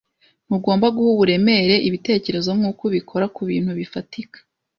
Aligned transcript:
Ntugomba 0.45 0.85
guha 0.95 1.09
uburemere 1.15 1.75
ibitekerezo 1.87 2.49
nkuko 2.57 2.81
ubikora 2.89 3.25
kubintu 3.35 3.71
bifatika. 3.79 4.37